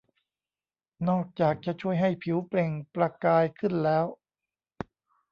[1.07, 4.05] นอกจากจะช่วยให้ผิวเปล่งประกายขึ้นแล้ว